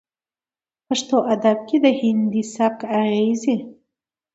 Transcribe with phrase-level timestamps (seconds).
[0.87, 3.55] پښتو ادب کې د هندي سبک اغېزې